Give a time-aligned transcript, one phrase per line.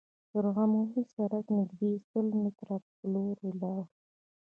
[0.31, 3.25] تر عمومي سړکه نږدې سل متره پلي
[3.61, 3.85] لاړو.